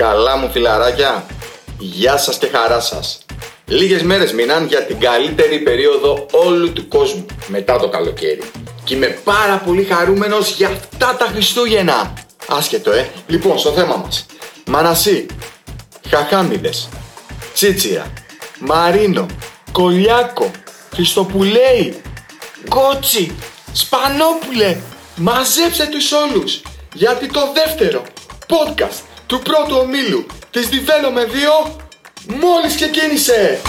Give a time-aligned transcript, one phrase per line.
[0.00, 1.26] Καλά μου φιλαράκια,
[1.78, 3.18] γεια σας και χαρά σας.
[3.64, 8.42] Λίγες μέρες μείναν για την καλύτερη περίοδο όλου του κόσμου μετά το καλοκαίρι.
[8.84, 12.12] Και είμαι πάρα πολύ χαρούμενος για αυτά τα Χριστούγεννα.
[12.48, 13.08] Άσχετο ε.
[13.26, 14.26] Λοιπόν, στο θέμα μας.
[14.66, 15.26] Μανασί,
[16.08, 16.88] Χαχάμιδες,
[17.54, 18.12] Τσίτσιρα,
[18.58, 19.26] Μαρίνο,
[19.72, 20.50] Κολιάκο,
[20.94, 22.00] Χριστοπουλέη,
[22.68, 23.34] Κότσι,
[23.72, 24.76] Σπανόπουλε.
[25.16, 26.62] Μαζέψε τους όλους.
[26.94, 28.02] Γιατί το δεύτερο
[28.48, 31.70] podcast του πρώτου ομίλου της Development 2
[32.26, 33.60] μόλις ξεκίνησε.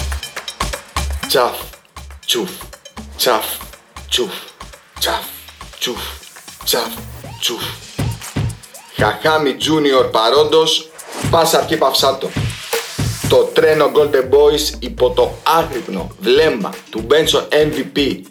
[1.27, 1.51] Τσαφ,
[2.25, 2.49] τσουφ,
[3.17, 3.45] τσαφ,
[4.09, 4.33] τσουφ,
[4.99, 5.23] τσαφ,
[5.79, 5.99] τσουφ,
[6.63, 6.87] τσαφ,
[7.39, 7.63] τσουφ.
[8.95, 10.89] Χαχάμι Junior παρόντος,
[11.29, 12.29] πάσα αρχή παυσάτο.
[13.29, 18.21] Το τρένο Golden Boys υπό το άγρυπνο βλέμμα του Μπένσο MVP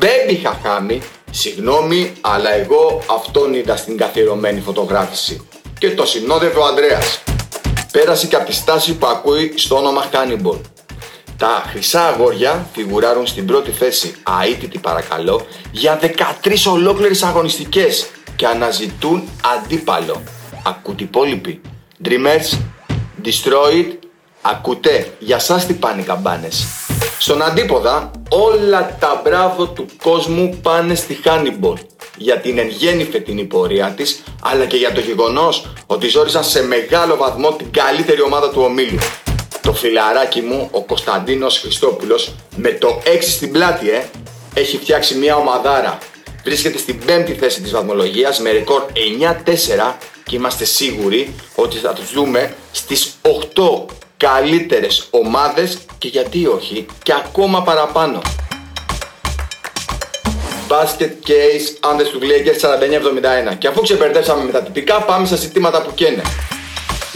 [0.00, 5.46] Baby Χαχάμι Συγγνώμη, αλλά εγώ αυτόν είδα στην καθιερωμένη φωτογράφηση
[5.80, 7.22] και το συνόδευε ο Ανδρέας.
[7.92, 10.60] Πέρασε και από τη στάση που ακούει στο όνομα Hannibal.
[11.36, 14.14] Τα χρυσά αγόρια φιγουράρουν στην πρώτη θέση,
[14.44, 20.22] αίτητη παρακαλώ, για 13 ολόκληρες αγωνιστικές και αναζητούν αντίπαλο.
[20.64, 21.60] Ακούτε υπόλοιποι.
[22.04, 22.58] Dreamers,
[23.24, 23.92] Destroyed,
[24.42, 25.14] ακούτε.
[25.18, 26.66] Για σας τι πάνε οι καμπάνες.
[27.18, 31.74] Στον αντίποδα, όλα τα μπράβο του κόσμου πάνε στη Hannibal
[32.16, 36.62] για την εν γέννη φετινή πορεία της, αλλά και για το γεγονός ότι ζόρισαν σε
[36.62, 38.98] μεγάλο βαθμό την καλύτερη ομάδα του ομίλου.
[39.62, 44.04] Το φιλαράκι μου, ο Κωνσταντίνος Χριστόπουλος, με το 6 στην πλάτη, ε,
[44.54, 45.98] έχει φτιάξει μια ομαδάρα.
[46.44, 52.12] Βρίσκεται στην πέμπτη θέση της βαθμολογίας με ρεκόρ 9-4 και είμαστε σίγουροι ότι θα τους
[52.12, 58.20] δούμε στις 8 καλύτερες ομάδες και γιατί όχι και ακόμα παραπάνω.
[60.80, 62.60] Basket Case Άνδρες του Lakers
[63.52, 66.22] 49-71 και αφού ξεπερδέψαμε με τα τυπικά πάμε στα ζητήματα που καίνε.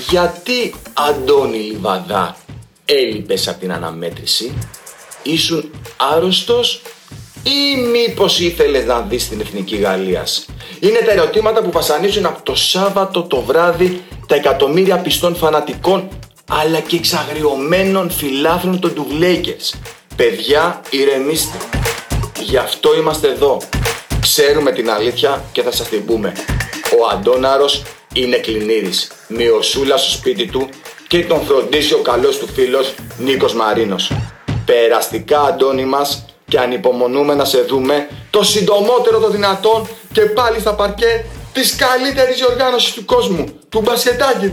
[0.08, 0.74] Γιατί
[1.08, 2.36] Αντώνη Λιβαδά
[2.84, 4.54] έλειπες από την αναμέτρηση,
[5.22, 6.82] ήσουν άρρωστος
[7.42, 10.47] ή μήπως ήθελες να δεις την Εθνική Γαλλίας;
[10.80, 16.08] Είναι τα ερωτήματα που βασανίζουν από το Σάββατο το βράδυ τα εκατομμύρια πιστών φανατικών
[16.48, 19.74] αλλά και εξαγριωμένων φιλάθλων των Ντουγλέικες.
[20.16, 21.56] Παιδιά, ηρεμήστε.
[22.41, 23.61] Γι' αυτό είμαστε εδώ.
[24.21, 26.33] Ξέρουμε την αλήθεια και θα σας την πούμε.
[27.00, 29.11] Ο Αντώναρος είναι κλινήρης.
[29.28, 30.69] Μειοσούλα στο σπίτι του
[31.09, 34.12] και τον φροντίζει ο καλός του φίλος Νίκος Μαρίνος.
[34.65, 40.75] Περαστικά Αντώνη μας και ανυπομονούμε να σε δούμε το συντομότερο το δυνατόν και πάλι στα
[40.75, 44.47] παρκέ της καλύτερης οργάνωσης του κόσμου, του μπασκετάκι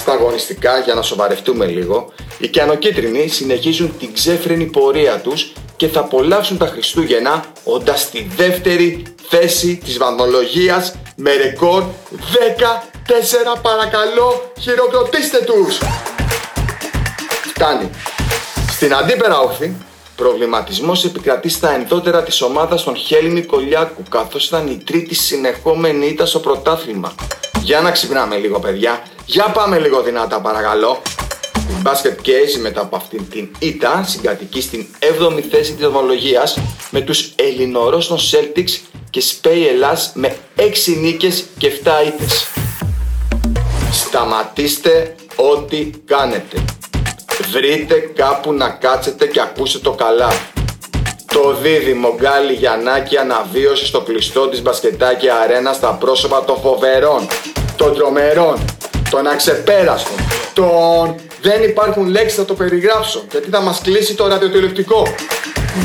[0.00, 6.00] στα αγωνιστικά για να σοβαρευτούμε λίγο, οι κιανοκίτρινοι συνεχίζουν την ξέφρενη πορεία τους και θα
[6.00, 11.82] απολαύσουν τα Χριστούγεννα όντας στη δεύτερη θέση της βαθμολογίας με ρεκόρ
[13.56, 15.78] 14 παρακαλώ χειροκροτήστε τους!
[17.54, 17.90] Φτάνει.
[18.70, 19.76] Στην αντίπερα όχθη,
[20.16, 26.26] προβληματισμός επικρατεί στα ενδότερα της ομάδας των Χέλμη Κολιάκου καθώς ήταν η τρίτη συνεχόμενη ήττα
[26.26, 27.14] στο πρωτάθλημα.
[27.62, 29.02] Για να ξυπνάμε λίγο παιδιά.
[29.32, 31.02] Για πάμε λίγο δυνατά παρακαλώ.
[31.56, 36.58] Η Basket Case μετά από αυτήν την ήττα συγκατοικεί στην 7η θέση της ομολογίας
[36.90, 38.78] με τους Ελληνορός των Celtics
[39.10, 40.60] και Σπέι Ελλάς με 6
[41.00, 42.46] νίκες και 7 ήττες.
[43.92, 46.64] Σταματήστε ό,τι κάνετε.
[47.50, 50.28] Βρείτε κάπου να κάτσετε και ακούσετε το καλά.
[51.26, 57.26] Το δίδυμο Γκάλι Γιαννάκη αναβίωσε στο κλειστό της μπασκετάκι αρένα στα πρόσωπα των φοβερών,
[57.76, 58.58] των τρομερών,
[59.10, 60.14] των αξεπέραστων,
[60.54, 61.14] των...
[61.42, 65.06] Δεν υπάρχουν λέξεις να το περιγράψω γιατί θα μας κλείσει το ραδιοτηλεοπτικό.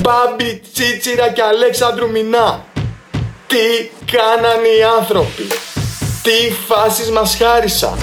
[0.02, 2.66] Μπάμπι Τσίτσιρα και Αλέξανδρου Μινά.
[3.48, 5.44] Τι κάνανε οι άνθρωποι.
[6.24, 7.98] Τι φάσεις μας χάρισαν.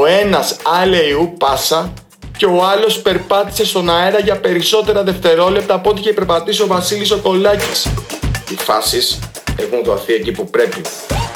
[0.00, 1.92] Ο ένας άλεϊου πάσα
[2.36, 7.10] και ο άλλος περπάτησε στον αέρα για περισσότερα δευτερόλεπτα από ό,τι είχε περπατήσει ο Βασίλης
[7.10, 7.86] ο Κολάκης.
[8.50, 9.18] Οι φάσεις
[9.56, 10.80] έχουν δοθεί εκεί που πρέπει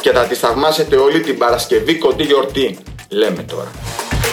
[0.00, 2.78] και θα τις θαυμάσετε όλη την Παρασκευή κοντή γιορτή,
[3.08, 3.70] λέμε τώρα.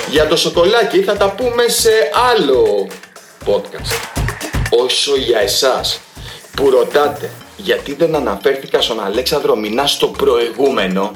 [0.10, 1.92] Για το σοκολάκι θα τα πούμε σε
[2.32, 2.88] άλλο
[3.46, 4.24] podcast.
[4.70, 6.00] Όσο για εσάς
[6.56, 11.12] που ρωτάτε γιατί δεν αναφέρθηκα στον Αλέξανδρο Μινά στο προηγούμενο,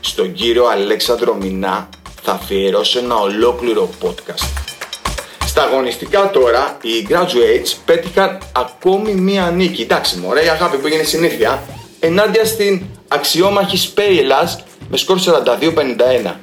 [0.00, 1.88] στον κύριο Αλέξανδρο Μινά
[2.22, 4.62] θα αφιερώσω ένα ολόκληρο podcast.
[5.46, 9.82] Στα αγωνιστικά τώρα, οι graduates πέτυχαν ακόμη μία νίκη.
[9.82, 11.62] Εντάξει, μωρέ, η αγάπη που έγινε συνήθεια.
[12.04, 16.34] Ενάντια στην αξιόμαχη Σπέιλας με σκορ 42-51.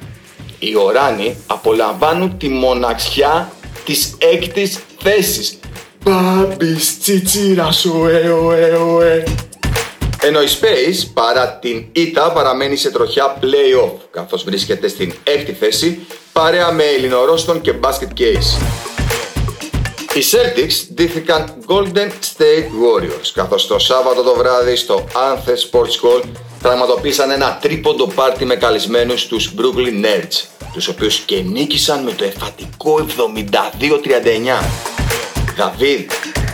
[0.58, 3.52] Οι Οράνοι απολαμβάνουν τη μοναξιά
[3.84, 5.58] της έκτης θέσης.
[6.02, 9.22] Μπάμπης τσιτσίρας, οε, οε, οε.
[10.22, 16.06] Ενώ η Space παρά την ήττα παραμένει σε τροχιά play-off καθώς βρίσκεται στην έκτη θέση
[16.32, 18.60] παρέα με Ελληνορόστον και Basket Case.
[20.14, 26.22] Οι Celtics ντύθηκαν Golden State Warriors, καθώς το Σάββατο το βράδυ στο Anthem Sports Hall
[26.62, 32.24] πραγματοποίησαν ένα τρίποντο πάρτι με καλεσμένους τους Brooklyn Nets, τους οποίους και νίκησαν με το
[32.24, 33.06] εφατικό
[34.60, 34.64] 72-39.
[35.56, 36.10] Δαβίδ,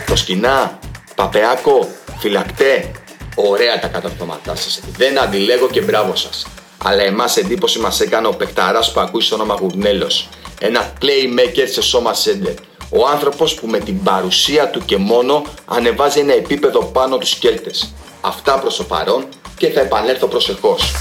[0.07, 0.79] το σκηνά,
[1.15, 1.87] Παπεάκο,
[2.19, 2.91] Φυλακτέ,
[3.35, 6.47] ωραία τα καταρτώματά σας, δεν αντιλέγω και μπράβο σας.
[6.83, 10.29] Αλλά εμάς εντύπωση μας έκανε ο παιχταράς που ακούει στο όνομα Γουρνέλος,
[10.59, 12.53] ένα playmaker σε σώμα σέντερ,
[12.89, 17.93] ο άνθρωπος που με την παρουσία του και μόνο ανεβάζει ένα επίπεδο πάνω τους Κέλτες.
[18.21, 19.25] Αυτά προς το παρόν
[19.57, 20.93] και θα επανέλθω προσεχώς.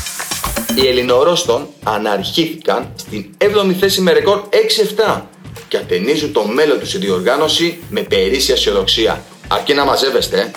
[0.74, 4.42] Οι Ελληνορόστον αναρχήθηκαν στην 7η θέση με ρεκόρ
[5.06, 5.20] 6-7
[5.68, 9.24] και ατενίζουν το μέλλον τους στη διοργάνωση με περίσσια αισιοδοξία.
[9.48, 10.40] Αρκεί να μαζεύεστε.
[10.40, 10.50] Ε.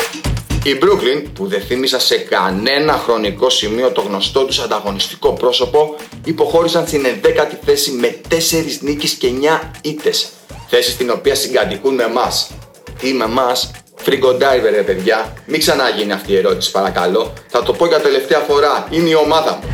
[0.69, 6.87] Οι Brooklyn, που δεν θύμισαν σε κανένα χρονικό σημείο το γνωστό τους ανταγωνιστικό πρόσωπο, υποχώρησαν
[6.87, 8.33] στην 11η θέση με 4
[8.81, 10.29] νίκες και 9 ήττες
[10.69, 12.51] θέση στην οποία συγκατοικούν με εμάς.
[12.99, 15.33] Τι με εμάς, Φρίγκο Diver, ρε παιδιά.
[15.45, 17.33] Μην ξαναγίνει αυτή η ερώτηση, παρακαλώ.
[17.47, 18.87] Θα το πω για τελευταία φορά.
[18.89, 19.69] Είναι η ομάδα μου.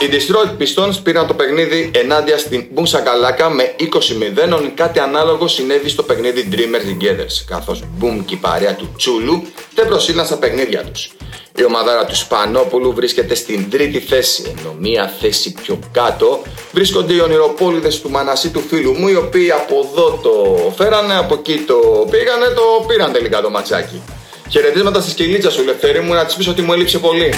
[0.00, 5.88] Οι Detroit Pistons πήραν το παιχνίδι ενάντια στην Boom Sakalaka με 20-0, κάτι ανάλογο συνέβη
[5.88, 9.42] στο παιχνίδι Dreamers Together, καθώς Boom και η παρέα του Τσούλου
[9.74, 11.10] δεν προσήλαν στα παιχνίδια τους.
[11.58, 16.42] Η ομαδάρα του Σπανόπουλου βρίσκεται στην τρίτη θέση, ενώ μία θέση πιο κάτω
[16.72, 20.32] βρίσκονται οι ονειροπόλυδες του Μανασί του φίλου μου, οι οποίοι από εδώ το
[20.76, 24.02] φέρανε, από εκεί το πήγανε, το πήραν τελικά το ματσάκι.
[24.50, 27.34] Χαιρετίσματα στη σκυλίτσα σου, Λευτέρη μου, να της πεις ότι μου έλειψε πολύ.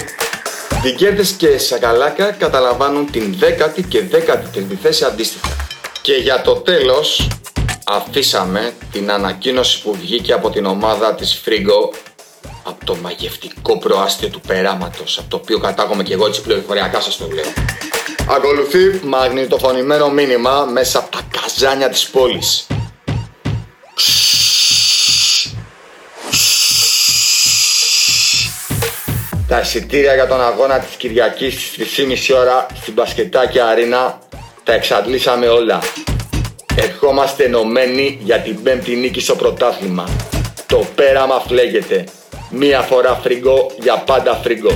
[0.83, 5.55] Δικέρτες και Σακαλάκα καταλαμβάνουν την 10η και 13η θέση αντίστοιχα.
[6.01, 7.27] Και για το τέλος
[7.85, 11.93] αφήσαμε την ανακοίνωση που βγήκε από την ομάδα της Φρίγκο
[12.63, 17.17] από το μαγευτικό προάστιο του περάματος από το οποίο κατάγομαι και εγώ έτσι πληροφοριακά σας
[17.17, 17.53] το λέω.
[18.29, 22.67] Ακολουθεί μαγνητοφωνημένο μήνυμα μέσα από τα καζάνια της πόλης.
[29.51, 34.19] Τα εισιτήρια για τον αγώνα της Κυριακής στις 3.30 ώρα στην Πασκετάκη Αρίνα
[34.63, 35.79] τα εξαντλήσαμε όλα.
[36.75, 40.09] Ερχόμαστε ενωμένοι για την πέμπτη νίκη στο πρωτάθλημα.
[40.65, 42.03] Το πέραμα φλέγεται.
[42.49, 44.75] Μία φορά φρίγκο, για πάντα φρίγκο.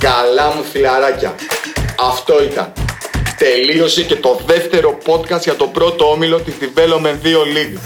[0.00, 1.34] Καλά μου φιλαράκια.
[1.98, 2.72] Αυτό ήταν.
[3.38, 7.78] Τελείωσε και το δεύτερο podcast για το πρώτο όμιλο της Development 2 League.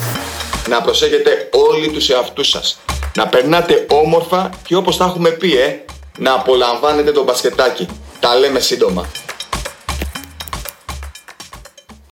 [0.69, 2.79] Να προσέχετε όλοι τους εαυτούς σας
[3.17, 5.85] να περνάτε όμορφα και όπως τα έχουμε πει, ε,
[6.19, 7.89] να απολαμβάνετε το μπασκετάκι.
[8.21, 9.07] Τα λέμε σύντομα.